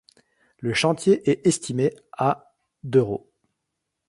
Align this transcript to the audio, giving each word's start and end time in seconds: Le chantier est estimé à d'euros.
Le 0.61 0.73
chantier 0.73 1.29
est 1.29 1.45
estimé 1.45 1.93
à 2.13 2.55
d'euros. 2.81 3.29